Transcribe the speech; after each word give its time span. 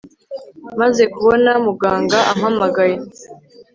Maze 0.79 1.03
kubona 1.13 1.51
muganga 1.65 2.19
ampamagaye 2.31 2.95